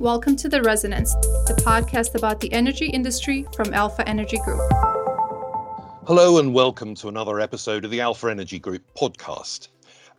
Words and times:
Welcome 0.00 0.36
to 0.36 0.48
The 0.48 0.62
Resonance, 0.62 1.12
the 1.48 1.60
podcast 1.66 2.14
about 2.14 2.38
the 2.38 2.52
energy 2.52 2.86
industry 2.86 3.44
from 3.56 3.74
Alpha 3.74 4.08
Energy 4.08 4.38
Group. 4.44 4.60
Hello, 6.06 6.38
and 6.38 6.54
welcome 6.54 6.94
to 6.94 7.08
another 7.08 7.40
episode 7.40 7.84
of 7.84 7.90
the 7.90 8.00
Alpha 8.00 8.30
Energy 8.30 8.60
Group 8.60 8.82
podcast. 8.96 9.70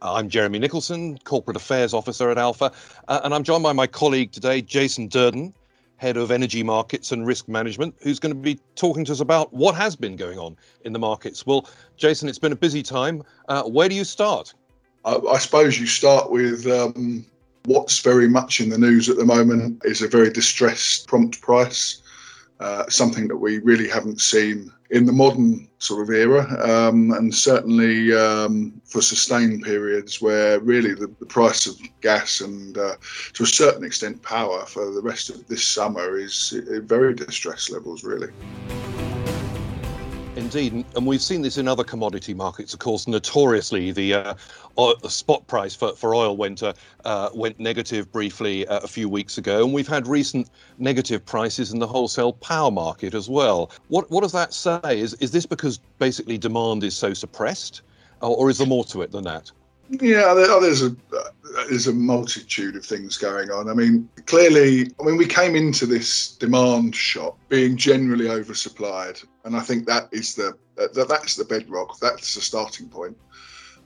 Uh, 0.01 0.15
I'm 0.15 0.27
Jeremy 0.27 0.59
Nicholson, 0.59 1.17
Corporate 1.19 1.55
Affairs 1.55 1.93
Officer 1.93 2.29
at 2.29 2.37
Alpha, 2.37 2.73
uh, 3.07 3.21
and 3.23 3.33
I'm 3.33 3.43
joined 3.43 3.63
by 3.63 3.71
my 3.71 3.87
colleague 3.87 4.33
today, 4.33 4.61
Jason 4.61 5.07
Durden, 5.07 5.53
Head 5.95 6.17
of 6.17 6.29
Energy 6.29 6.61
Markets 6.61 7.13
and 7.13 7.25
Risk 7.25 7.47
Management, 7.47 7.95
who's 8.01 8.19
going 8.19 8.35
to 8.35 8.41
be 8.41 8.59
talking 8.75 9.05
to 9.05 9.13
us 9.13 9.21
about 9.21 9.53
what 9.53 9.75
has 9.75 9.95
been 9.95 10.17
going 10.17 10.39
on 10.39 10.57
in 10.83 10.91
the 10.91 10.99
markets. 10.99 11.45
Well, 11.45 11.69
Jason, 11.95 12.27
it's 12.27 12.37
been 12.37 12.51
a 12.51 12.57
busy 12.57 12.83
time. 12.83 13.23
Uh, 13.47 13.63
where 13.63 13.87
do 13.87 13.95
you 13.95 14.03
start? 14.03 14.53
I 15.05 15.37
suppose 15.37 15.79
you 15.79 15.87
start 15.87 16.29
with 16.29 16.67
um, 16.67 17.25
what's 17.65 17.99
very 17.99 18.27
much 18.27 18.61
in 18.61 18.69
the 18.69 18.77
news 18.77 19.09
at 19.09 19.17
the 19.17 19.25
moment 19.25 19.81
is 19.85 20.01
a 20.01 20.07
very 20.07 20.29
distressed 20.31 21.07
prompt 21.07 21.41
price, 21.41 22.01
uh, 22.59 22.85
something 22.89 23.27
that 23.27 23.37
we 23.37 23.59
really 23.59 23.87
haven't 23.87 24.21
seen 24.21 24.71
in 24.91 25.05
the 25.05 25.11
modern 25.11 25.67
sort 25.77 26.01
of 26.01 26.09
era, 26.09 26.41
um, 26.67 27.11
and 27.11 27.33
certainly 27.33 28.13
um, 28.13 28.81
for 28.85 29.01
sustained 29.01 29.63
periods 29.63 30.19
where 30.19 30.59
really 30.59 30.93
the, 30.93 31.13
the 31.19 31.25
price 31.25 31.67
of 31.67 31.77
gas 32.01 32.41
and 32.41 32.77
uh, 32.77 32.95
to 33.33 33.43
a 33.43 33.47
certain 33.47 33.83
extent 33.83 34.21
power 34.23 34.65
for 34.65 34.91
the 34.91 35.01
rest 35.01 35.29
of 35.29 35.47
this 35.47 35.65
summer 35.65 36.17
is 36.17 36.53
at 36.71 36.83
very 36.83 37.13
distressed 37.13 37.71
levels, 37.71 38.03
really. 38.03 38.29
Indeed, 40.39 40.85
and 40.95 41.05
we've 41.05 41.21
seen 41.21 41.41
this 41.41 41.57
in 41.57 41.67
other 41.67 41.83
commodity 41.83 42.33
markets. 42.33 42.73
Of 42.73 42.79
course, 42.79 43.07
notoriously, 43.07 43.91
the, 43.91 44.13
uh, 44.13 44.33
oil, 44.77 44.95
the 45.01 45.09
spot 45.09 45.45
price 45.47 45.75
for, 45.75 45.93
for 45.97 46.15
oil 46.15 46.37
went 46.37 46.63
uh, 46.63 46.73
uh, 47.03 47.29
went 47.33 47.59
negative 47.59 48.09
briefly 48.09 48.65
uh, 48.67 48.79
a 48.79 48.87
few 48.87 49.09
weeks 49.09 49.37
ago, 49.37 49.65
and 49.65 49.73
we've 49.73 49.87
had 49.87 50.07
recent 50.07 50.49
negative 50.77 51.25
prices 51.25 51.73
in 51.73 51.79
the 51.79 51.87
wholesale 51.87 52.31
power 52.31 52.71
market 52.71 53.13
as 53.13 53.29
well. 53.29 53.69
What 53.89 54.09
what 54.09 54.21
does 54.21 54.31
that 54.31 54.53
say? 54.53 54.79
Is 54.85 55.13
is 55.15 55.31
this 55.31 55.45
because 55.45 55.77
basically 55.99 56.37
demand 56.37 56.85
is 56.85 56.95
so 56.95 57.13
suppressed, 57.13 57.81
or, 58.21 58.37
or 58.37 58.49
is 58.49 58.59
there 58.59 58.67
more 58.67 58.85
to 58.85 59.01
it 59.01 59.11
than 59.11 59.25
that? 59.25 59.51
Yeah, 59.89 60.23
oh, 60.27 60.61
there's 60.61 60.83
a 60.83 60.95
uh, 61.15 61.29
there's 61.67 61.87
a 61.87 61.93
multitude 61.93 62.75
of 62.75 62.85
things 62.85 63.17
going 63.17 63.49
on. 63.49 63.69
I 63.69 63.73
mean, 63.73 64.07
clearly, 64.27 64.91
I 64.99 65.03
mean, 65.03 65.17
we 65.17 65.25
came 65.25 65.55
into 65.55 65.85
this 65.85 66.33
demand 66.35 66.95
shock 66.95 67.37
being 67.49 67.75
generally 67.75 68.25
oversupplied, 68.25 69.25
and 69.45 69.55
I 69.55 69.61
think 69.61 69.87
that 69.87 70.09
is 70.11 70.35
the 70.35 70.55
that, 70.75 71.07
that's 71.09 71.35
the 71.35 71.45
bedrock. 71.45 71.99
That's 71.99 72.35
the 72.35 72.41
starting 72.41 72.87
point. 72.87 73.17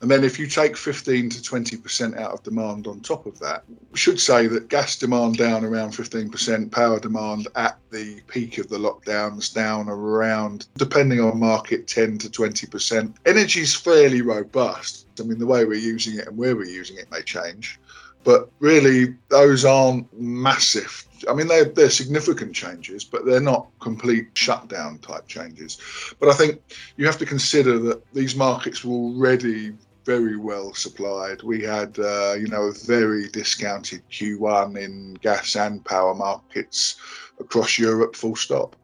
And 0.02 0.10
then 0.10 0.24
if 0.24 0.38
you 0.38 0.46
take 0.46 0.76
15 0.76 1.30
to 1.30 1.38
20% 1.40 2.18
out 2.18 2.32
of 2.32 2.42
demand 2.42 2.86
on 2.86 3.00
top 3.00 3.24
of 3.24 3.38
that, 3.38 3.64
should 3.94 4.20
say 4.20 4.46
that 4.48 4.68
gas 4.68 4.96
demand 4.96 5.38
down 5.38 5.64
around 5.64 5.92
15%, 5.92 6.70
power 6.70 7.00
demand 7.00 7.48
at 7.56 7.78
the 7.90 8.20
peak 8.26 8.58
of 8.58 8.68
the 8.68 8.76
lockdowns 8.76 9.54
down 9.54 9.88
around, 9.88 10.66
depending 10.76 11.20
on 11.20 11.38
market, 11.38 11.86
10 11.86 12.18
to 12.18 12.28
20%. 12.28 13.14
Energy 13.24 13.60
is 13.60 13.74
fairly 13.74 14.20
robust. 14.20 15.03
I 15.20 15.24
mean, 15.24 15.38
the 15.38 15.46
way 15.46 15.64
we're 15.64 15.74
using 15.74 16.18
it 16.18 16.26
and 16.26 16.36
where 16.36 16.56
we're 16.56 16.64
using 16.64 16.96
it 16.96 17.10
may 17.10 17.22
change. 17.22 17.78
But 18.24 18.48
really, 18.58 19.14
those 19.28 19.64
aren't 19.64 20.12
massive. 20.18 21.04
I 21.28 21.34
mean, 21.34 21.46
they're, 21.46 21.66
they're 21.66 21.90
significant 21.90 22.54
changes, 22.54 23.04
but 23.04 23.26
they're 23.26 23.40
not 23.40 23.68
complete 23.80 24.28
shutdown 24.34 24.98
type 24.98 25.26
changes. 25.26 25.78
But 26.18 26.30
I 26.30 26.32
think 26.32 26.60
you 26.96 27.06
have 27.06 27.18
to 27.18 27.26
consider 27.26 27.78
that 27.80 28.02
these 28.14 28.34
markets 28.34 28.82
were 28.84 28.94
already 28.94 29.74
very 30.04 30.36
well 30.36 30.74
supplied. 30.74 31.42
We 31.42 31.62
had, 31.62 31.98
uh, 31.98 32.34
you 32.38 32.48
know, 32.48 32.64
a 32.64 32.72
very 32.72 33.28
discounted 33.28 34.02
Q1 34.10 34.78
in 34.78 35.14
gas 35.14 35.56
and 35.56 35.84
power 35.84 36.14
markets 36.14 36.96
across 37.40 37.78
Europe, 37.78 38.14
full 38.16 38.36
stop. 38.36 38.76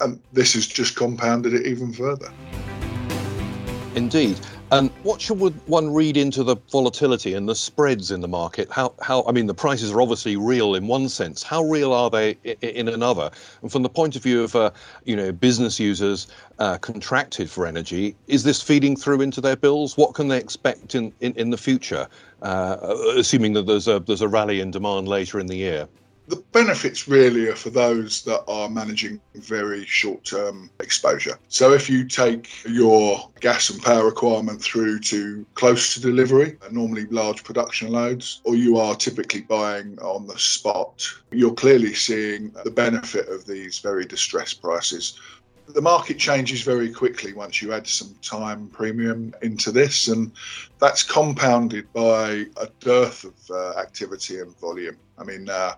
And 0.00 0.20
this 0.32 0.52
has 0.54 0.66
just 0.66 0.96
compounded 0.96 1.54
it 1.54 1.66
even 1.66 1.92
further. 1.92 2.30
Indeed. 3.94 4.38
And 4.72 4.90
what 5.04 5.20
should 5.20 5.38
one 5.68 5.94
read 5.94 6.16
into 6.16 6.42
the 6.42 6.56
volatility 6.72 7.34
and 7.34 7.48
the 7.48 7.54
spreads 7.54 8.10
in 8.10 8.20
the 8.20 8.26
market? 8.26 8.68
How, 8.68 8.94
how 9.00 9.24
I 9.28 9.30
mean, 9.30 9.46
the 9.46 9.54
prices 9.54 9.92
are 9.92 10.00
obviously 10.00 10.34
real 10.34 10.74
in 10.74 10.88
one 10.88 11.08
sense. 11.08 11.44
How 11.44 11.62
real 11.62 11.92
are 11.92 12.10
they 12.10 12.36
in 12.62 12.88
another? 12.88 13.30
And 13.62 13.70
from 13.70 13.84
the 13.84 13.88
point 13.88 14.16
of 14.16 14.24
view 14.24 14.42
of, 14.42 14.56
uh, 14.56 14.72
you 15.04 15.14
know, 15.14 15.30
business 15.30 15.78
users 15.78 16.26
uh, 16.58 16.78
contracted 16.78 17.48
for 17.48 17.64
energy, 17.64 18.16
is 18.26 18.42
this 18.42 18.60
feeding 18.60 18.96
through 18.96 19.20
into 19.20 19.40
their 19.40 19.56
bills? 19.56 19.96
What 19.96 20.14
can 20.14 20.26
they 20.26 20.38
expect 20.38 20.96
in, 20.96 21.12
in, 21.20 21.32
in 21.34 21.50
the 21.50 21.58
future, 21.58 22.08
uh, 22.42 22.96
assuming 23.16 23.52
that 23.52 23.66
there's 23.66 23.86
a 23.86 24.00
there's 24.00 24.22
a 24.22 24.28
rally 24.28 24.60
in 24.60 24.72
demand 24.72 25.06
later 25.06 25.38
in 25.38 25.46
the 25.46 25.56
year? 25.56 25.86
The 26.28 26.36
benefits 26.52 27.06
really 27.06 27.48
are 27.48 27.56
for 27.56 27.70
those 27.70 28.22
that 28.22 28.42
are 28.48 28.68
managing 28.68 29.20
very 29.34 29.84
short 29.86 30.24
term 30.24 30.70
exposure. 30.80 31.38
So, 31.48 31.72
if 31.72 31.88
you 31.88 32.04
take 32.04 32.48
your 32.66 33.30
gas 33.40 33.70
and 33.70 33.82
power 33.82 34.04
requirement 34.04 34.60
through 34.60 35.00
to 35.00 35.46
close 35.54 35.94
to 35.94 36.00
delivery, 36.00 36.58
normally 36.70 37.06
large 37.06 37.44
production 37.44 37.92
loads, 37.92 38.40
or 38.44 38.56
you 38.56 38.78
are 38.78 38.94
typically 38.94 39.42
buying 39.42 39.98
on 40.00 40.26
the 40.26 40.38
spot, 40.38 41.06
you're 41.30 41.54
clearly 41.54 41.94
seeing 41.94 42.52
the 42.64 42.70
benefit 42.70 43.28
of 43.28 43.46
these 43.46 43.78
very 43.78 44.04
distressed 44.04 44.60
prices 44.60 45.20
the 45.68 45.82
market 45.82 46.18
changes 46.18 46.62
very 46.62 46.90
quickly 46.90 47.32
once 47.32 47.60
you 47.60 47.72
add 47.72 47.86
some 47.86 48.14
time 48.22 48.68
premium 48.68 49.34
into 49.42 49.72
this, 49.72 50.08
and 50.08 50.32
that's 50.78 51.02
compounded 51.02 51.92
by 51.92 52.46
a 52.56 52.68
dearth 52.80 53.24
of 53.24 53.34
uh, 53.50 53.78
activity 53.78 54.40
and 54.40 54.56
volume. 54.58 54.96
I 55.18 55.24
mean, 55.24 55.48
uh, 55.48 55.74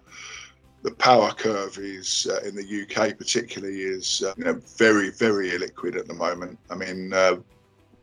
the 0.83 0.91
power 0.93 1.33
curve 1.33 1.77
is 1.79 2.27
uh, 2.31 2.47
in 2.47 2.55
the 2.55 2.83
UK, 2.83 3.19
particularly, 3.19 3.81
is 3.81 4.23
uh, 4.25 4.33
you 4.37 4.45
know, 4.45 4.61
very, 4.77 5.11
very 5.11 5.51
illiquid 5.51 5.97
at 5.97 6.07
the 6.07 6.15
moment. 6.15 6.59
I 6.71 6.77
mean, 6.77 7.13
uh, 7.13 7.37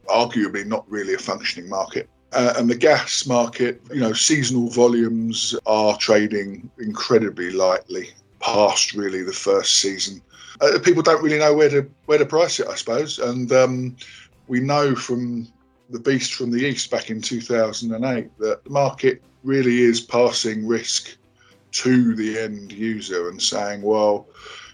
arguably 0.08 0.66
not 0.66 0.90
really 0.90 1.13
a 1.13 1.18
functioning 1.18 1.69
market. 1.69 2.09
Uh, 2.34 2.53
and 2.58 2.69
the 2.69 2.75
gas 2.75 3.25
market, 3.25 3.81
you 3.94 4.02
know, 4.02 4.12
seasonal 4.12 4.69
volumes 4.69 5.56
are 5.66 5.97
trading 5.97 6.69
incredibly 6.80 7.52
lightly 7.52 8.09
past 8.41 8.94
really 8.94 9.24
the 9.24 9.31
first 9.31 9.78
season. 9.78 10.22
Uh, 10.59 10.78
people 10.84 11.02
don't 11.02 11.24
really 11.24 11.40
know 11.40 11.53
where 11.53 11.69
to 11.69 11.90
where 12.06 12.18
to 12.18 12.25
price 12.25 12.59
it, 12.59 12.68
I 12.68 12.75
suppose. 12.75 13.19
And 13.19 13.52
um, 13.52 13.96
we 14.47 14.59
know 14.59 14.96
from 14.96 15.47
the 15.90 16.00
beast 16.00 16.34
from 16.34 16.52
the 16.52 16.66
east 16.66 16.90
back 16.92 17.09
in 17.09 17.22
2008 17.22 18.38
that 18.40 18.63
the 18.63 18.69
market 18.69 19.22
really 19.44 19.81
is 19.81 20.02
passing 20.02 20.68
risk 20.68 21.18
to 21.75 22.16
the 22.16 22.40
end 22.40 22.72
user 22.72 23.30
and 23.30 23.41
saying, 23.41 23.81
well, 23.81 24.28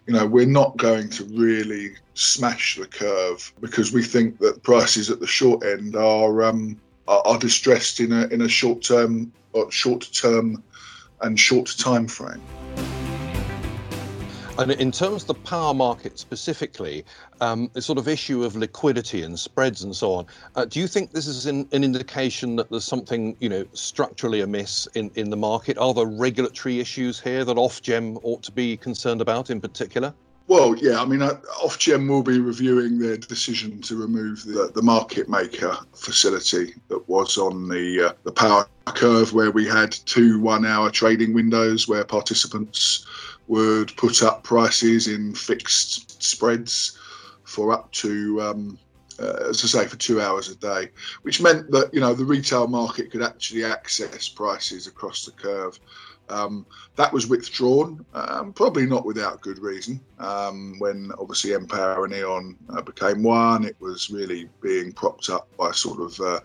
you 0.07 0.13
know, 0.13 0.25
we're 0.25 0.45
not 0.45 0.77
going 0.77 1.09
to 1.09 1.23
really 1.25 1.91
smash 2.13 2.77
the 2.77 2.85
curve 2.85 3.51
because 3.61 3.91
we 3.91 4.03
think 4.03 4.37
that 4.39 4.61
prices 4.63 5.09
at 5.09 5.19
the 5.19 5.27
short 5.27 5.63
end 5.65 5.95
are 5.95 6.43
um, 6.43 6.79
are, 7.07 7.21
are 7.25 7.39
distressed 7.39 7.99
in 7.99 8.11
a 8.11 8.27
in 8.27 8.41
a 8.41 8.49
short 8.49 8.81
term 8.81 9.31
short 9.69 10.07
term 10.13 10.63
and 11.21 11.39
short 11.39 11.73
time 11.77 12.07
frame. 12.07 12.41
And 14.61 14.71
in 14.73 14.91
terms 14.91 15.23
of 15.23 15.27
the 15.27 15.33
power 15.33 15.73
market 15.73 16.19
specifically, 16.19 17.03
um, 17.39 17.71
the 17.73 17.81
sort 17.81 17.97
of 17.97 18.07
issue 18.07 18.43
of 18.43 18.55
liquidity 18.55 19.23
and 19.23 19.39
spreads 19.39 19.83
and 19.83 19.95
so 19.95 20.13
on, 20.13 20.27
uh, 20.55 20.65
do 20.65 20.79
you 20.79 20.85
think 20.85 21.13
this 21.13 21.25
is 21.25 21.47
an, 21.47 21.67
indication 21.71 22.57
that 22.57 22.69
there's 22.69 22.85
something, 22.85 23.35
you 23.39 23.49
know, 23.49 23.65
structurally 23.73 24.41
amiss 24.41 24.87
in, 24.93 25.09
in 25.15 25.31
the 25.31 25.37
market? 25.37 25.79
Are 25.79 25.95
there 25.95 26.05
regulatory 26.05 26.79
issues 26.79 27.19
here 27.19 27.43
that 27.43 27.57
Ofgem 27.57 28.19
ought 28.21 28.43
to 28.43 28.51
be 28.51 28.77
concerned 28.77 29.19
about 29.19 29.49
in 29.49 29.59
particular? 29.59 30.13
Well, 30.47 30.75
yeah, 30.75 31.01
I 31.01 31.05
mean, 31.05 31.23
uh, 31.23 31.39
Ofgem 31.63 32.07
will 32.07 32.23
be 32.23 32.39
reviewing 32.39 32.99
their 32.99 33.17
decision 33.17 33.81
to 33.81 33.95
remove 33.95 34.43
the, 34.43 34.71
the 34.75 34.81
market 34.83 35.27
maker 35.27 35.75
facility 35.95 36.73
that 36.89 37.07
was 37.07 37.37
on 37.37 37.67
the 37.69 38.09
uh, 38.09 38.13
the 38.25 38.31
power 38.31 38.67
curve, 38.85 39.33
where 39.33 39.51
we 39.51 39.65
had 39.65 39.91
two 39.91 40.39
one-hour 40.39 40.91
trading 40.91 41.33
windows 41.33 41.87
where 41.87 42.03
participants 42.03 43.05
would 43.51 43.93
put 43.97 44.23
up 44.23 44.43
prices 44.43 45.09
in 45.09 45.35
fixed 45.35 46.23
spreads 46.23 46.97
for 47.43 47.73
up 47.73 47.91
to, 47.91 48.41
um, 48.41 48.79
uh, 49.19 49.49
as 49.49 49.61
I 49.65 49.67
say, 49.67 49.87
for 49.89 49.97
two 49.97 50.21
hours 50.21 50.47
a 50.47 50.55
day, 50.55 50.89
which 51.23 51.41
meant 51.41 51.69
that 51.71 51.93
you 51.93 51.99
know 51.99 52.13
the 52.13 52.23
retail 52.23 52.67
market 52.67 53.11
could 53.11 53.21
actually 53.21 53.65
access 53.65 54.29
prices 54.29 54.87
across 54.87 55.25
the 55.25 55.33
curve. 55.33 55.77
Um, 56.29 56.65
that 56.95 57.11
was 57.11 57.27
withdrawn, 57.27 58.05
um, 58.13 58.53
probably 58.53 58.85
not 58.85 59.05
without 59.05 59.41
good 59.41 59.59
reason. 59.59 59.99
Um, 60.19 60.75
when 60.79 61.11
obviously 61.19 61.51
Npower 61.51 62.05
and 62.05 62.13
E.ON 62.13 62.55
uh, 62.69 62.81
became 62.81 63.21
one, 63.21 63.65
it 63.65 63.75
was 63.81 64.09
really 64.09 64.47
being 64.61 64.93
propped 64.93 65.29
up 65.29 65.49
by 65.57 65.71
sort 65.71 65.99
of 65.99 66.17
uh, 66.21 66.39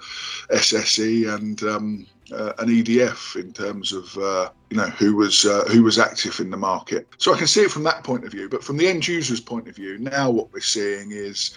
SSE 0.50 1.32
and 1.32 1.62
um, 1.62 2.06
uh, 2.32 2.52
an 2.58 2.68
EDF 2.68 3.36
in 3.36 3.52
terms 3.52 3.92
of 3.92 4.16
uh, 4.18 4.50
you 4.70 4.76
know 4.76 4.88
who 4.88 5.16
was 5.16 5.44
uh, 5.44 5.64
who 5.70 5.82
was 5.82 5.98
active 5.98 6.40
in 6.40 6.50
the 6.50 6.56
market. 6.56 7.08
So 7.18 7.34
I 7.34 7.38
can 7.38 7.46
see 7.46 7.62
it 7.62 7.70
from 7.70 7.84
that 7.84 8.04
point 8.04 8.24
of 8.24 8.32
view, 8.32 8.48
but 8.48 8.64
from 8.64 8.76
the 8.76 8.88
end 8.88 9.06
user's 9.06 9.40
point 9.40 9.68
of 9.68 9.76
view, 9.76 9.98
now 9.98 10.30
what 10.30 10.52
we're 10.52 10.60
seeing 10.60 11.12
is 11.12 11.56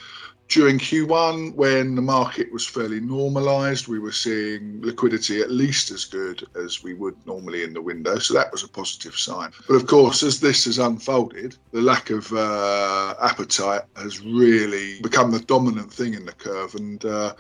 during 0.50 0.80
Q1, 0.80 1.54
when 1.54 1.94
the 1.94 2.02
market 2.02 2.52
was 2.52 2.66
fairly 2.66 3.00
normalised, 3.00 3.88
we 3.88 4.00
were 4.00 4.12
seeing 4.12 4.82
liquidity 4.82 5.42
at 5.42 5.52
least 5.52 5.92
as 5.92 6.06
good 6.06 6.44
as 6.56 6.84
we 6.84 6.96
would 6.96 7.16
normally 7.28 7.64
in 7.64 7.72
the 7.72 7.82
window. 7.82 8.18
So 8.18 8.34
that 8.34 8.52
was 8.52 8.64
a 8.64 8.68
positive 8.68 9.16
sign. 9.16 9.52
But 9.68 9.76
of 9.76 9.86
course, 9.86 10.24
as 10.24 10.40
this 10.40 10.66
has 10.66 10.80
unfolded, 10.80 11.56
the 11.72 11.84
lack 11.84 12.10
of 12.10 12.34
uh, 12.34 13.14
appetite 13.22 13.84
has 13.96 14.22
really 14.22 15.00
become 15.02 15.32
the 15.32 15.40
dominant 15.40 15.94
thing 15.94 16.16
in 16.16 16.26
the 16.26 16.34
curve. 16.34 16.74
And 16.74 17.06
uh, 17.06 17.36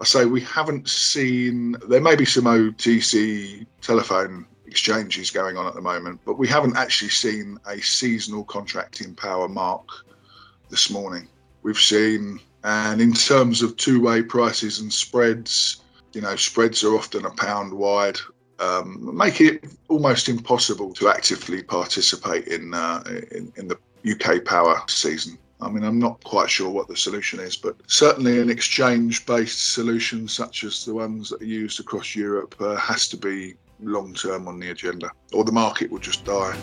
I 0.00 0.04
say 0.04 0.24
we 0.24 0.40
haven't 0.42 0.88
seen, 0.88 1.74
there 1.88 2.00
may 2.00 2.14
be 2.14 2.24
some 2.24 2.44
OTC 2.44 3.66
telephone 3.80 4.46
exchanges 4.66 5.32
going 5.32 5.56
on 5.56 5.66
at 5.66 5.74
the 5.74 5.80
moment, 5.80 6.20
but 6.24 6.38
we 6.38 6.46
haven't 6.46 6.76
actually 6.76 7.10
seen 7.10 7.58
a 7.66 7.80
seasonal 7.80 8.44
contracting 8.44 9.16
power 9.16 9.48
mark 9.48 9.88
this 10.70 10.90
morning. 10.90 11.26
We've 11.62 11.76
seen 11.76 12.40
and 12.64 13.00
in 13.00 13.12
terms 13.12 13.62
of 13.62 13.76
two 13.76 14.00
way 14.00 14.22
prices 14.22 14.80
and 14.80 14.92
spreads, 14.92 15.82
you 16.12 16.20
know, 16.20 16.36
spreads 16.36 16.84
are 16.84 16.94
often 16.94 17.24
a 17.24 17.30
pound 17.30 17.72
wide, 17.72 18.18
um, 18.58 19.16
making 19.16 19.54
it 19.54 19.64
almost 19.88 20.28
impossible 20.28 20.92
to 20.94 21.08
actively 21.08 21.62
participate 21.62 22.46
in, 22.46 22.74
uh, 22.74 23.02
in, 23.32 23.52
in 23.56 23.68
the 23.68 23.78
UK 24.10 24.44
power 24.44 24.80
season. 24.88 25.38
I 25.60 25.70
mean, 25.70 25.84
I'm 25.84 25.98
not 25.98 26.22
quite 26.24 26.50
sure 26.50 26.70
what 26.70 26.88
the 26.88 26.96
solution 26.96 27.38
is, 27.38 27.56
but 27.56 27.76
certainly 27.86 28.40
an 28.40 28.50
exchange 28.50 29.26
based 29.26 29.74
solution 29.74 30.26
such 30.26 30.64
as 30.64 30.84
the 30.84 30.94
ones 30.94 31.30
that 31.30 31.40
are 31.40 31.46
used 31.46 31.78
across 31.78 32.16
Europe 32.16 32.54
uh, 32.60 32.76
has 32.76 33.08
to 33.08 33.16
be 33.16 33.54
long 33.80 34.12
term 34.12 34.48
on 34.48 34.58
the 34.58 34.70
agenda, 34.70 35.10
or 35.32 35.44
the 35.44 35.52
market 35.52 35.90
will 35.90 36.00
just 36.00 36.24
die 36.24 36.56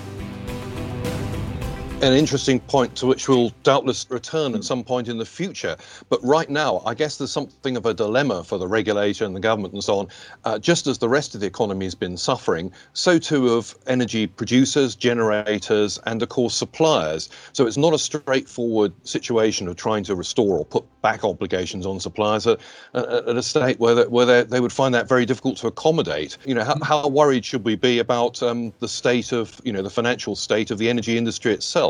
an 2.02 2.14
interesting 2.14 2.62
point 2.62 2.96
to 2.96 3.06
which 3.06 3.28
we'll 3.28 3.50
doubtless 3.64 4.06
return 4.10 4.56
at 4.56 4.64
some 4.64 4.84
point 4.86 5.10
in 5.10 5.18
the 5.18 5.26
future. 5.26 5.76
But 6.08 6.24
right 6.24 6.50
now, 6.50 6.82
I 6.86 6.94
guess 6.94 7.18
there's 7.18 7.32
something 7.32 7.76
of 7.76 7.86
a 7.86 7.94
dilemma 7.94 8.44
for 8.46 8.58
the 8.58 8.68
regulator 8.68 9.26
and 9.26 9.36
the 9.36 9.40
government 9.42 9.74
and 9.74 9.84
so 9.84 10.00
on. 10.00 10.08
Uh, 10.46 10.60
just 10.60 10.88
as 10.88 10.98
the 10.98 11.10
rest 11.10 11.36
of 11.36 11.42
the 11.42 11.48
economy 11.48 11.86
has 11.86 11.96
been 11.96 12.16
suffering, 12.16 12.72
so 12.94 13.20
too 13.20 13.54
have 13.56 13.76
energy 13.88 14.28
producers, 14.28 14.96
generators, 14.96 16.00
and 16.06 16.24
of 16.24 16.30
course 16.30 16.56
suppliers. 16.56 17.30
So 17.52 17.68
it's 17.68 17.78
not 17.78 17.94
a 17.94 18.00
straightforward 18.00 18.94
situation 19.04 19.68
of 19.68 19.76
trying 19.76 20.06
to 20.06 20.16
restore 20.16 20.58
or 20.58 20.66
put 20.66 20.86
back 21.02 21.26
obligations 21.26 21.86
on 21.86 22.00
suppliers 22.00 22.48
at, 22.48 22.60
at 22.94 23.36
a 23.36 23.44
state 23.44 23.80
where, 23.80 23.96
they, 23.96 24.08
where 24.08 24.44
they 24.44 24.62
would 24.62 24.74
find 24.74 24.94
that 24.96 25.10
very 25.10 25.26
difficult 25.26 25.58
to 25.58 25.68
accommodate. 25.68 26.38
You 26.46 26.56
know, 26.56 26.64
how, 26.64 26.78
how 26.82 27.08
worried 27.10 27.44
should 27.44 27.66
we 27.66 27.76
be 27.76 28.00
about 28.00 28.42
um, 28.42 28.72
the 28.80 28.88
state 28.88 29.34
of, 29.34 29.60
you 29.66 29.74
know, 29.74 29.82
the 29.82 29.90
financial 29.90 30.36
state 30.38 30.72
of 30.72 30.78
the 30.78 30.90
energy 30.90 31.18
industry 31.18 31.54
itself? 31.54 31.89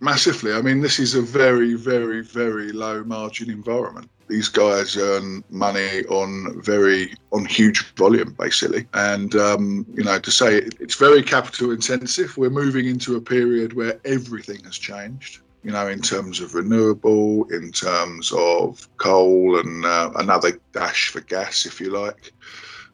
Massively. 0.00 0.52
I 0.52 0.60
mean, 0.60 0.80
this 0.80 0.98
is 0.98 1.14
a 1.14 1.22
very, 1.22 1.74
very, 1.74 2.22
very 2.22 2.72
low 2.72 3.04
margin 3.04 3.50
environment. 3.50 4.10
These 4.28 4.48
guys 4.48 4.96
earn 4.96 5.44
money 5.50 6.04
on 6.06 6.60
very 6.62 7.14
on 7.32 7.44
huge 7.44 7.94
volume, 7.94 8.34
basically. 8.38 8.86
And 8.94 9.34
um, 9.36 9.86
you 9.94 10.04
know, 10.04 10.18
to 10.18 10.30
say 10.30 10.56
it, 10.56 10.74
it's 10.80 10.94
very 10.94 11.22
capital 11.22 11.70
intensive. 11.70 12.36
We're 12.36 12.50
moving 12.50 12.86
into 12.86 13.16
a 13.16 13.20
period 13.20 13.74
where 13.74 14.00
everything 14.04 14.64
has 14.64 14.78
changed 14.78 15.40
you 15.64 15.72
know, 15.72 15.88
in 15.88 16.00
terms 16.02 16.40
of 16.40 16.54
renewable, 16.54 17.44
in 17.50 17.72
terms 17.72 18.30
of 18.36 18.86
coal, 18.98 19.58
and 19.58 19.84
uh, 19.84 20.10
another 20.16 20.60
dash 20.72 21.08
for 21.08 21.22
gas, 21.22 21.64
if 21.64 21.80
you 21.80 21.90
like. 21.90 22.32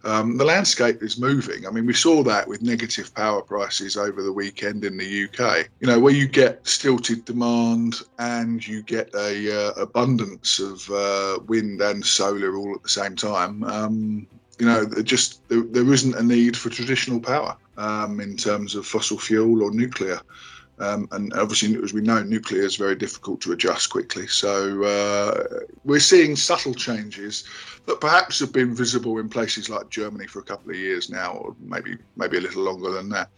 Um, 0.02 0.38
the 0.38 0.44
landscape 0.44 1.02
is 1.02 1.19
moving. 1.19 1.67
I 1.67 1.70
mean, 1.70 1.85
we 1.85 1.93
saw 1.93 2.23
that 2.23 2.49
with 2.49 2.62
negative 2.62 3.14
power 3.14 3.43
prices 3.43 3.97
over 3.97 4.23
the 4.23 4.32
weekend 4.32 4.85
in 4.85 4.97
the 4.97 5.25
UK. 5.25 5.69
You 5.81 5.88
know, 5.88 5.99
where 5.99 6.14
you 6.14 6.26
get 6.26 6.67
stilted 6.67 7.25
demand 7.26 7.97
and 8.19 8.67
you 8.67 8.82
get 8.82 9.14
a 9.14 9.69
uh, 9.69 9.73
abundance 9.73 10.58
of 10.58 10.88
uh, 10.91 11.41
wind 11.47 11.82
and 11.82 12.05
solar 12.05 12.56
all 12.56 12.75
at 12.75 12.82
the 12.82 12.88
same 12.88 13.14
time. 13.14 13.62
Um, 13.64 14.26
you 14.58 14.67
know, 14.67 14.87
just 15.02 15.47
there, 15.49 15.62
there 15.62 15.93
isn't 15.93 16.14
a 16.14 16.23
need 16.23 16.56
for 16.56 16.70
traditional 16.70 17.20
power 17.20 17.56
um, 17.76 18.20
in 18.20 18.37
terms 18.37 18.75
of 18.75 18.87
fossil 18.87 19.19
fuel 19.19 19.62
or 19.62 19.70
nuclear. 19.70 20.20
Um, 20.81 21.09
and 21.12 21.32
obviously, 21.35 21.79
as 21.82 21.93
we 21.93 22.00
know, 22.00 22.23
nuclear 22.23 22.62
is 22.62 22.77
very 22.77 22.97
difficult 22.97 23.43
to 23.43 23.53
adjust 23.53 23.91
quickly. 23.91 24.27
So 24.27 24.82
uh, 24.82 25.61
we're 25.85 26.00
seeing 26.00 26.37
subtle 26.37 26.75
changes 26.75 27.44
that 27.85 28.00
perhaps 28.00 28.41
have 28.41 28.53
been 28.53 28.75
visible 28.75 29.19
in 29.19 29.29
places 29.29 29.69
like 29.69 29.91
Germany 29.91 30.27
for 30.27 30.38
a 30.38 30.44
couple 30.44 30.71
of 30.71 30.77
years 30.77 31.11
now, 31.11 31.32
or 31.32 31.55
maybe 31.61 31.99
maybe 32.17 32.38
a 32.38 32.41
little 32.41 32.62
longer 32.62 32.91
than 32.91 33.11
that. 33.11 33.29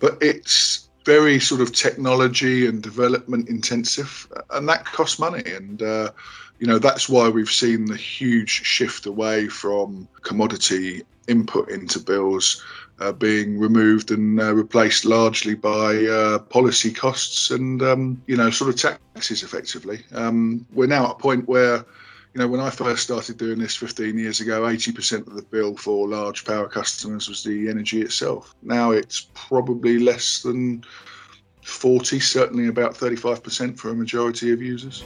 But 0.00 0.18
it's 0.20 0.90
very 1.06 1.40
sort 1.40 1.62
of 1.62 1.72
technology 1.72 2.66
and 2.66 2.82
development 2.82 3.48
intensive, 3.48 4.30
and 4.50 4.68
that 4.68 4.84
costs 4.84 5.18
money. 5.18 5.44
And 5.50 5.82
uh, 5.82 6.10
you 6.58 6.66
know 6.66 6.78
that's 6.78 7.08
why 7.08 7.30
we've 7.30 7.50
seen 7.50 7.86
the 7.86 7.96
huge 7.96 8.50
shift 8.50 9.06
away 9.06 9.48
from 9.48 10.08
commodity 10.22 11.04
input 11.26 11.70
into 11.70 12.00
bills 12.00 12.62
uh, 13.00 13.12
being 13.12 13.58
removed 13.58 14.10
and 14.10 14.40
uh, 14.40 14.54
replaced 14.54 15.04
largely 15.04 15.54
by 15.54 16.04
uh, 16.06 16.38
policy 16.38 16.90
costs 16.90 17.50
and 17.50 17.82
um, 17.82 18.22
you 18.26 18.36
know 18.36 18.50
sort 18.50 18.70
of 18.70 18.76
taxes 19.14 19.42
effectively. 19.42 20.04
Um, 20.12 20.66
we're 20.72 20.86
now 20.86 21.06
at 21.06 21.10
a 21.12 21.14
point 21.14 21.48
where 21.48 21.76
you 21.76 22.40
know 22.40 22.48
when 22.48 22.60
I 22.60 22.70
first 22.70 23.02
started 23.02 23.36
doing 23.36 23.58
this 23.58 23.76
15 23.76 24.18
years 24.18 24.40
ago, 24.40 24.62
80% 24.62 25.26
of 25.26 25.34
the 25.34 25.42
bill 25.42 25.76
for 25.76 26.08
large 26.08 26.44
power 26.44 26.68
customers 26.68 27.28
was 27.28 27.42
the 27.42 27.68
energy 27.68 28.00
itself. 28.00 28.54
Now 28.62 28.92
it's 28.92 29.28
probably 29.34 29.98
less 29.98 30.42
than 30.42 30.84
40, 31.62 32.20
certainly 32.20 32.68
about 32.68 32.94
35% 32.94 33.76
for 33.76 33.90
a 33.90 33.94
majority 33.94 34.52
of 34.52 34.62
users. 34.62 35.02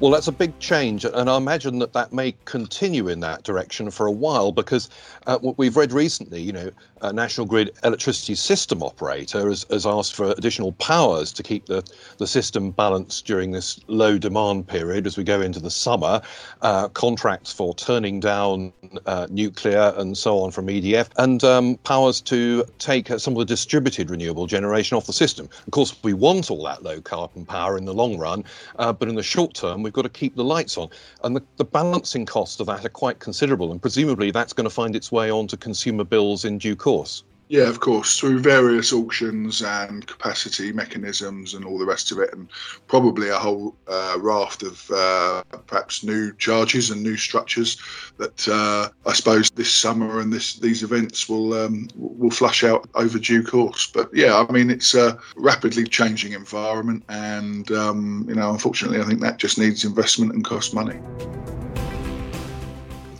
Well, 0.00 0.12
that's 0.12 0.28
a 0.28 0.32
big 0.32 0.56
change, 0.60 1.04
and 1.04 1.28
I 1.28 1.36
imagine 1.36 1.80
that 1.80 1.92
that 1.92 2.12
may 2.12 2.32
continue 2.44 3.08
in 3.08 3.18
that 3.18 3.42
direction 3.42 3.90
for 3.90 4.06
a 4.06 4.12
while 4.12 4.52
because 4.52 4.88
uh, 5.26 5.38
what 5.38 5.58
we've 5.58 5.76
read 5.76 5.90
recently, 5.90 6.40
you 6.40 6.52
know, 6.52 6.70
National 7.12 7.46
Grid 7.46 7.70
electricity 7.84 8.34
system 8.34 8.82
operator 8.82 9.48
has, 9.48 9.64
has, 9.70 9.86
asked 9.86 10.14
for 10.14 10.32
additional 10.32 10.72
powers 10.72 11.32
to 11.32 11.42
keep 11.42 11.66
the, 11.66 11.82
the 12.18 12.26
system 12.26 12.70
balanced 12.70 13.26
during 13.26 13.52
this 13.52 13.78
low 13.86 14.18
demand 14.18 14.66
period 14.66 15.06
as 15.06 15.16
we 15.16 15.24
go 15.24 15.40
into 15.40 15.60
the 15.60 15.70
summer. 15.70 16.20
Uh, 16.62 16.88
contracts 16.88 17.52
for 17.52 17.74
turning 17.74 18.20
down 18.20 18.72
uh, 19.06 19.26
nuclear 19.30 19.94
and 19.96 20.16
so 20.16 20.40
on 20.40 20.50
from 20.50 20.66
EDF, 20.66 21.08
and 21.18 21.44
um, 21.44 21.76
powers 21.84 22.20
to 22.20 22.64
take 22.78 23.08
some 23.18 23.34
of 23.34 23.38
the 23.38 23.44
distributed 23.44 24.10
renewable 24.10 24.46
generation 24.46 24.96
off 24.96 25.06
the 25.06 25.12
system. 25.12 25.48
Of 25.66 25.70
course, 25.70 25.96
we 26.02 26.12
want 26.14 26.50
all 26.50 26.64
that 26.64 26.82
low 26.82 27.00
carbon 27.00 27.44
power 27.44 27.78
in 27.78 27.84
the 27.84 27.94
long 27.94 28.18
run, 28.18 28.44
uh, 28.78 28.92
but 28.92 29.08
in 29.08 29.14
the 29.14 29.22
short 29.22 29.54
term, 29.54 29.82
we've 29.88 29.94
got 29.94 30.02
to 30.02 30.10
keep 30.10 30.36
the 30.36 30.44
lights 30.44 30.76
on. 30.76 30.90
And 31.24 31.34
the, 31.34 31.42
the 31.56 31.64
balancing 31.64 32.26
costs 32.26 32.60
of 32.60 32.66
that 32.66 32.84
are 32.84 32.90
quite 32.90 33.20
considerable, 33.20 33.72
and 33.72 33.80
presumably 33.80 34.30
that's 34.30 34.52
going 34.52 34.64
to 34.64 34.70
find 34.70 34.94
its 34.94 35.10
way 35.10 35.30
onto 35.30 35.56
consumer 35.56 36.04
bills 36.04 36.44
in 36.44 36.58
due 36.58 36.76
course. 36.76 37.24
Yeah, 37.50 37.68
of 37.68 37.80
course, 37.80 38.18
through 38.18 38.40
various 38.40 38.92
auctions 38.92 39.62
and 39.62 40.06
capacity 40.06 40.70
mechanisms 40.70 41.54
and 41.54 41.64
all 41.64 41.78
the 41.78 41.86
rest 41.86 42.12
of 42.12 42.18
it, 42.18 42.30
and 42.34 42.46
probably 42.88 43.30
a 43.30 43.38
whole 43.38 43.74
uh, 43.86 44.18
raft 44.20 44.62
of 44.62 44.90
uh, 44.90 45.42
perhaps 45.66 46.04
new 46.04 46.34
charges 46.34 46.90
and 46.90 47.02
new 47.02 47.16
structures 47.16 47.78
that 48.18 48.46
uh, 48.48 48.90
I 49.08 49.14
suppose 49.14 49.48
this 49.50 49.74
summer 49.74 50.20
and 50.20 50.30
this 50.30 50.56
these 50.56 50.82
events 50.82 51.26
will 51.26 51.54
um, 51.54 51.88
will 51.96 52.30
flush 52.30 52.64
out 52.64 52.86
over 52.94 53.18
due 53.18 53.42
course. 53.42 53.86
But 53.86 54.10
yeah, 54.12 54.44
I 54.46 54.52
mean 54.52 54.68
it's 54.68 54.94
a 54.94 55.18
rapidly 55.34 55.84
changing 55.84 56.34
environment, 56.34 57.02
and 57.08 57.70
um, 57.72 58.26
you 58.28 58.34
know, 58.34 58.50
unfortunately, 58.50 59.00
I 59.00 59.04
think 59.04 59.20
that 59.20 59.38
just 59.38 59.58
needs 59.58 59.86
investment 59.86 60.34
and 60.34 60.44
cost 60.44 60.74
money. 60.74 61.00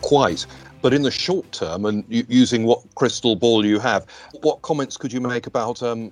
Quite. 0.01 0.45
But 0.81 0.93
in 0.93 1.01
the 1.01 1.11
short 1.11 1.51
term, 1.51 1.85
and 1.85 2.05
using 2.07 2.63
what 2.63 2.81
crystal 2.95 3.35
ball 3.35 3.65
you 3.65 3.79
have, 3.79 4.05
what 4.41 4.61
comments 4.61 4.95
could 4.95 5.11
you 5.11 5.19
make 5.19 5.45
about 5.45 5.83
um, 5.83 6.11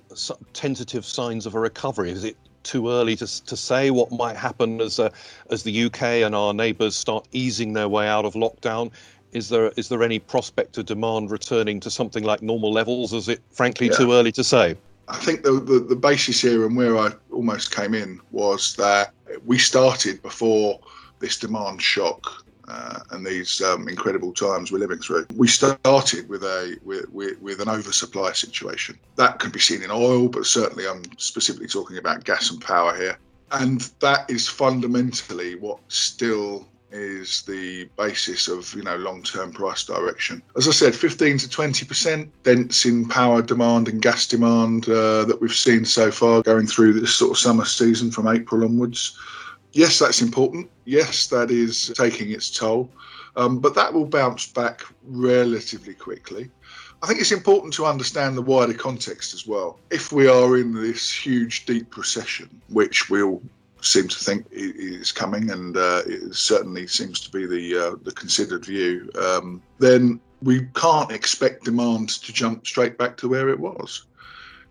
tentative 0.52 1.06
signs 1.06 1.46
of 1.46 1.54
a 1.54 1.60
recovery? 1.60 2.10
Is 2.10 2.24
it 2.24 2.36
too 2.64 2.90
early 2.90 3.16
to, 3.16 3.44
to 3.44 3.56
say 3.56 3.90
what 3.90 4.12
might 4.12 4.36
happen 4.36 4.80
as 4.82 4.98
uh, 4.98 5.08
as 5.50 5.62
the 5.62 5.84
UK 5.84 6.02
and 6.02 6.34
our 6.34 6.52
neighbours 6.52 6.96
start 6.96 7.26
easing 7.32 7.72
their 7.72 7.88
way 7.88 8.08
out 8.08 8.26
of 8.26 8.34
lockdown? 8.34 8.90
Is 9.32 9.48
there 9.48 9.72
is 9.76 9.88
there 9.88 10.02
any 10.02 10.18
prospect 10.18 10.76
of 10.76 10.84
demand 10.84 11.30
returning 11.30 11.80
to 11.80 11.90
something 11.90 12.24
like 12.24 12.42
normal 12.42 12.70
levels? 12.70 13.14
Is 13.14 13.28
it 13.28 13.40
frankly 13.50 13.86
yeah. 13.86 13.96
too 13.96 14.12
early 14.12 14.32
to 14.32 14.44
say? 14.44 14.76
I 15.08 15.16
think 15.16 15.42
the, 15.42 15.52
the, 15.52 15.78
the 15.80 15.96
basis 15.96 16.42
here 16.42 16.66
and 16.66 16.76
where 16.76 16.98
I 16.98 17.12
almost 17.30 17.74
came 17.74 17.94
in 17.94 18.20
was 18.30 18.76
that 18.76 19.14
we 19.46 19.56
started 19.56 20.20
before 20.20 20.78
this 21.20 21.38
demand 21.38 21.80
shock 21.80 22.44
uh, 22.68 23.00
and 23.10 23.26
these 23.26 23.62
um, 23.62 23.88
incredible 23.88 24.32
times 24.32 24.70
we're 24.70 24.78
living 24.78 24.98
through. 24.98 25.26
We 25.34 25.48
started 25.48 26.28
with 26.28 26.42
a 26.44 26.78
with, 26.84 27.08
with, 27.10 27.40
with, 27.40 27.60
an 27.60 27.68
oversupply 27.68 28.32
situation 28.32 28.98
that 29.16 29.38
can 29.38 29.50
be 29.50 29.58
seen 29.58 29.82
in 29.82 29.90
oil, 29.90 30.28
but 30.28 30.46
certainly 30.46 30.86
I'm 30.86 31.02
specifically 31.16 31.68
talking 31.68 31.96
about 31.96 32.24
gas 32.24 32.50
and 32.50 32.60
power 32.60 32.94
here, 32.94 33.18
and 33.52 33.80
that 34.00 34.28
is 34.30 34.48
fundamentally 34.48 35.56
what 35.56 35.78
still 35.88 36.68
is 36.90 37.42
the 37.42 37.84
basis 37.98 38.48
of 38.48 38.72
you 38.74 38.82
know 38.82 38.96
long-term 38.96 39.52
price 39.52 39.84
direction. 39.84 40.42
As 40.56 40.68
I 40.68 40.72
said, 40.72 40.94
15 40.94 41.38
to 41.38 41.48
20 41.48 41.86
percent 41.86 42.42
dents 42.42 42.84
in 42.84 43.08
power 43.08 43.42
demand 43.42 43.88
and 43.88 44.00
gas 44.00 44.26
demand 44.26 44.88
uh, 44.88 45.24
that 45.24 45.38
we've 45.40 45.52
seen 45.52 45.84
so 45.84 46.10
far 46.10 46.42
going 46.42 46.66
through 46.66 46.94
this 46.94 47.14
sort 47.14 47.32
of 47.32 47.38
summer 47.38 47.64
season 47.64 48.10
from 48.10 48.28
April 48.28 48.64
onwards 48.64 49.18
Yes, 49.72 49.98
that's 49.98 50.22
important. 50.22 50.70
Yes, 50.84 51.26
that 51.28 51.50
is 51.50 51.92
taking 51.96 52.30
its 52.30 52.50
toll. 52.50 52.90
Um, 53.36 53.60
but 53.60 53.74
that 53.74 53.92
will 53.92 54.06
bounce 54.06 54.46
back 54.46 54.82
relatively 55.06 55.94
quickly. 55.94 56.50
I 57.02 57.06
think 57.06 57.20
it's 57.20 57.30
important 57.30 57.72
to 57.74 57.86
understand 57.86 58.36
the 58.36 58.42
wider 58.42 58.74
context 58.74 59.32
as 59.32 59.46
well. 59.46 59.78
If 59.90 60.10
we 60.10 60.26
are 60.26 60.56
in 60.56 60.72
this 60.74 61.12
huge, 61.12 61.64
deep 61.64 61.96
recession, 61.96 62.48
which 62.68 63.08
we 63.08 63.22
all 63.22 63.40
seem 63.80 64.08
to 64.08 64.18
think 64.18 64.46
is 64.50 65.12
coming, 65.12 65.50
and 65.50 65.76
uh, 65.76 66.02
it 66.06 66.34
certainly 66.34 66.88
seems 66.88 67.20
to 67.20 67.30
be 67.30 67.46
the 67.46 67.78
uh, 67.78 67.96
the 68.02 68.10
considered 68.10 68.64
view, 68.64 69.08
um, 69.20 69.62
then 69.78 70.18
we 70.42 70.66
can't 70.74 71.12
expect 71.12 71.64
demand 71.64 72.08
to 72.08 72.32
jump 72.32 72.66
straight 72.66 72.98
back 72.98 73.16
to 73.18 73.28
where 73.28 73.48
it 73.48 73.60
was. 73.60 74.06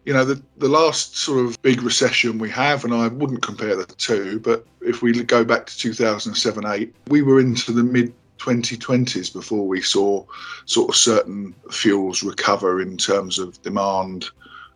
You 0.07 0.13
know, 0.13 0.23
the, 0.23 0.41
the 0.55 0.69
last 0.69 1.17
sort 1.17 1.45
of 1.45 1.61
big 1.61 1.81
recession 1.81 2.39
we 2.39 2.49
have, 2.51 2.85
and 2.85 2.93
I 2.93 3.09
wouldn't 3.09 3.41
compare 3.41 3.75
the 3.75 3.85
two, 3.85 4.39
but 4.39 4.65
if 4.79 5.01
we 5.01 5.11
go 5.11 5.43
back 5.43 5.65
to 5.65 5.77
2007 5.77 6.65
8, 6.65 6.95
we 7.09 7.21
were 7.21 7.41
into 7.41 7.73
the 7.73 7.83
mid 7.83 8.13
2020s 8.37 9.33
before 9.33 9.67
we 9.67 9.81
saw 9.81 10.23
sort 10.65 10.87
of 10.87 10.95
certain 10.95 11.53
fuels 11.71 12.23
recover 12.23 12.81
in 12.81 12.95
terms 12.95 13.37
of 13.37 13.61
demand 13.63 14.29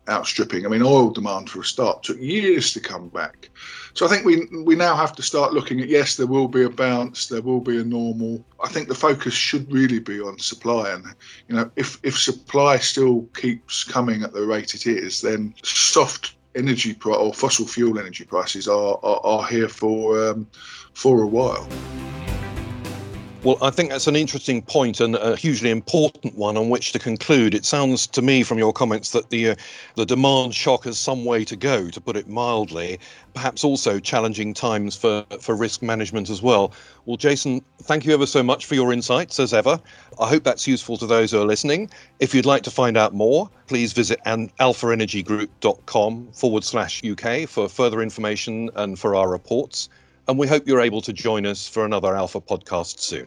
outstripping. 0.08 0.66
I 0.66 0.68
mean, 0.68 0.82
oil 0.82 1.10
demand 1.10 1.50
for 1.50 1.60
a 1.60 1.64
start 1.64 2.02
took 2.02 2.18
years 2.18 2.72
to 2.72 2.80
come 2.80 3.08
back. 3.08 3.50
So 3.94 4.06
I 4.06 4.08
think 4.08 4.24
we 4.24 4.46
we 4.64 4.74
now 4.74 4.96
have 4.96 5.14
to 5.16 5.22
start 5.22 5.52
looking 5.52 5.80
at 5.80 5.88
yes, 5.88 6.16
there 6.16 6.26
will 6.26 6.48
be 6.48 6.64
a 6.64 6.70
bounce, 6.70 7.28
there 7.28 7.42
will 7.42 7.60
be 7.60 7.78
a 7.80 7.84
normal. 7.84 8.44
I 8.62 8.68
think 8.68 8.88
the 8.88 8.94
focus 8.94 9.34
should 9.34 9.70
really 9.72 9.98
be 9.98 10.20
on 10.20 10.38
supply, 10.38 10.90
and 10.90 11.04
you 11.48 11.56
know, 11.56 11.70
if 11.76 11.98
if 12.02 12.18
supply 12.18 12.78
still 12.78 13.22
keeps 13.34 13.84
coming 13.84 14.22
at 14.22 14.32
the 14.32 14.46
rate 14.46 14.74
it 14.74 14.86
is, 14.86 15.20
then 15.20 15.54
soft 15.62 16.34
energy 16.54 16.96
or 17.04 17.32
fossil 17.32 17.66
fuel 17.66 17.98
energy 17.98 18.24
prices 18.24 18.68
are 18.68 18.98
are, 19.02 19.20
are 19.24 19.46
here 19.46 19.68
for 19.68 20.30
um, 20.30 20.46
for 20.94 21.22
a 21.22 21.26
while. 21.26 21.68
Well, 23.44 23.58
I 23.60 23.70
think 23.70 23.90
that's 23.90 24.06
an 24.06 24.14
interesting 24.14 24.62
point 24.62 25.00
and 25.00 25.16
a 25.16 25.34
hugely 25.34 25.70
important 25.70 26.36
one 26.36 26.56
on 26.56 26.68
which 26.68 26.92
to 26.92 27.00
conclude. 27.00 27.54
It 27.54 27.64
sounds 27.64 28.06
to 28.06 28.22
me 28.22 28.44
from 28.44 28.56
your 28.56 28.72
comments 28.72 29.10
that 29.10 29.30
the 29.30 29.50
uh, 29.50 29.56
the 29.96 30.06
demand 30.06 30.54
shock 30.54 30.84
has 30.84 30.96
some 30.96 31.24
way 31.24 31.44
to 31.46 31.56
go, 31.56 31.90
to 31.90 32.00
put 32.00 32.16
it 32.16 32.28
mildly. 32.28 33.00
Perhaps 33.34 33.64
also 33.64 33.98
challenging 33.98 34.54
times 34.54 34.94
for 34.94 35.26
for 35.40 35.56
risk 35.56 35.82
management 35.82 36.30
as 36.30 36.40
well. 36.40 36.72
Well, 37.04 37.16
Jason, 37.16 37.64
thank 37.82 38.06
you 38.06 38.14
ever 38.14 38.26
so 38.26 38.44
much 38.44 38.66
for 38.66 38.76
your 38.76 38.92
insights 38.92 39.40
as 39.40 39.52
ever. 39.52 39.80
I 40.20 40.28
hope 40.28 40.44
that's 40.44 40.68
useful 40.68 40.96
to 40.98 41.06
those 41.08 41.32
who 41.32 41.42
are 41.42 41.44
listening. 41.44 41.90
If 42.20 42.36
you'd 42.36 42.46
like 42.46 42.62
to 42.62 42.70
find 42.70 42.96
out 42.96 43.12
more, 43.12 43.50
please 43.66 43.92
visit 43.92 44.20
alphaenergygroup.com 44.24 46.28
forward 46.32 46.62
slash 46.62 47.02
UK 47.04 47.48
for 47.48 47.68
further 47.68 48.02
information 48.02 48.70
and 48.76 48.96
for 48.96 49.16
our 49.16 49.28
reports 49.28 49.88
and 50.28 50.38
we 50.38 50.46
hope 50.46 50.66
you're 50.66 50.80
able 50.80 51.00
to 51.02 51.12
join 51.12 51.46
us 51.46 51.68
for 51.68 51.84
another 51.84 52.14
Alpha 52.14 52.40
podcast 52.40 53.00
soon. 53.00 53.26